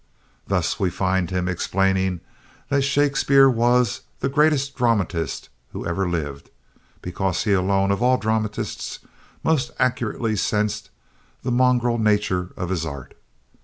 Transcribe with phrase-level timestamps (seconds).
[0.47, 2.21] Thus we find him explaining
[2.69, 6.49] that Shakespeare was "the greatest dramatist who ever lived,
[7.03, 8.97] because he alone of all dramatists
[9.43, 10.89] most accurately sensed
[11.43, 13.13] the mongrel nature of his art."